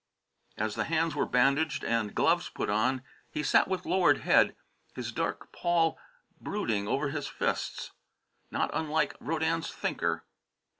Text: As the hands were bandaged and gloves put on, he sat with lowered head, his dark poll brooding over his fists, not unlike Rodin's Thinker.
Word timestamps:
As 0.57 0.73
the 0.73 0.85
hands 0.85 1.13
were 1.13 1.27
bandaged 1.27 1.83
and 1.85 2.15
gloves 2.15 2.49
put 2.49 2.71
on, 2.71 3.03
he 3.29 3.43
sat 3.43 3.67
with 3.67 3.85
lowered 3.85 4.21
head, 4.21 4.55
his 4.95 5.11
dark 5.11 5.51
poll 5.51 5.99
brooding 6.39 6.87
over 6.87 7.09
his 7.09 7.27
fists, 7.27 7.91
not 8.49 8.71
unlike 8.73 9.15
Rodin's 9.19 9.71
Thinker. 9.71 10.25